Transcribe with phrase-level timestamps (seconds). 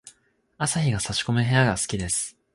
[0.57, 2.35] 朝日が差し込む部屋が好きです。